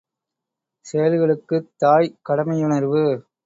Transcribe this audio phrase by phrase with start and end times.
[0.85, 3.05] செயல்களுக்குத் தாய் கடமையுணர்வு.